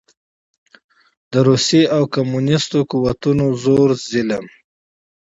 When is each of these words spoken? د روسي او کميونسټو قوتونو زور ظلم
د 1.31 1.33
روسي 1.47 1.81
او 1.95 2.03
کميونسټو 2.15 2.79
قوتونو 2.91 3.45
زور 3.63 3.89
ظلم 4.09 4.45